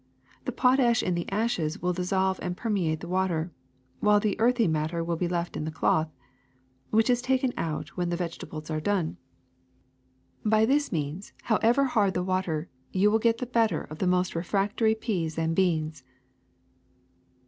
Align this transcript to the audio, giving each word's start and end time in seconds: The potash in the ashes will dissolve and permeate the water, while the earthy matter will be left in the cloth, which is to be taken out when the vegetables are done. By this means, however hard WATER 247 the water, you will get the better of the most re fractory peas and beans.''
The 0.45 0.51
potash 0.51 1.03
in 1.03 1.13
the 1.13 1.31
ashes 1.31 1.79
will 1.79 1.93
dissolve 1.93 2.39
and 2.41 2.57
permeate 2.57 3.01
the 3.01 3.07
water, 3.07 3.51
while 3.99 4.19
the 4.19 4.35
earthy 4.39 4.67
matter 4.67 5.03
will 5.03 5.15
be 5.15 5.27
left 5.27 5.55
in 5.55 5.63
the 5.63 5.69
cloth, 5.69 6.09
which 6.89 7.07
is 7.07 7.21
to 7.21 7.27
be 7.27 7.37
taken 7.37 7.53
out 7.55 7.89
when 7.89 8.09
the 8.09 8.15
vegetables 8.17 8.71
are 8.71 8.81
done. 8.81 9.17
By 10.43 10.65
this 10.65 10.91
means, 10.91 11.33
however 11.43 11.83
hard 11.83 12.17
WATER 12.17 12.67
247 12.93 12.93
the 12.95 12.97
water, 12.97 12.99
you 12.99 13.11
will 13.11 13.19
get 13.19 13.37
the 13.37 13.45
better 13.45 13.81
of 13.83 13.99
the 13.99 14.07
most 14.07 14.33
re 14.33 14.41
fractory 14.41 14.99
peas 14.99 15.37
and 15.37 15.55
beans.'' 15.55 16.03